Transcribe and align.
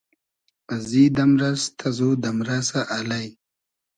ازی 0.73 1.03
دئمرئس 1.17 1.61
تئزو 1.79 2.09
دئمرئسۂ 2.23 2.81
الݷ 2.95 3.23